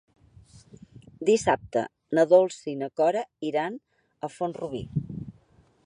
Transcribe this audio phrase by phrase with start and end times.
[1.29, 1.83] Dissabte
[2.19, 3.79] na Dolça i na Cora iran
[4.29, 4.85] a Font-rubí.